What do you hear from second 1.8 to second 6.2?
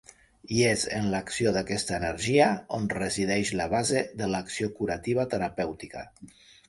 energia on resideix la base de l'acció curativa terapèutica.